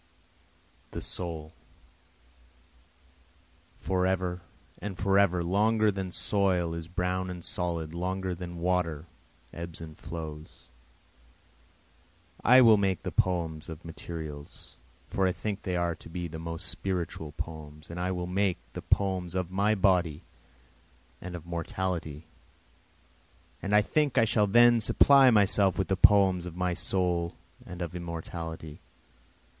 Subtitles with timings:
[0.85, 1.53] 6 The soul,
[3.77, 4.41] Forever
[4.79, 9.05] and forever longer than soil is brown and solid longer than water
[9.53, 10.69] ebbs and flows.
[12.43, 14.75] I will make the poems of materials,
[15.07, 18.57] for I think they are to be the most spiritual poems, And I will make
[18.73, 20.23] the poems of my body
[21.21, 22.25] and of mortality,
[23.59, 27.35] For I think I shall then supply myself with the poems of my soul
[27.67, 28.81] and of immortality.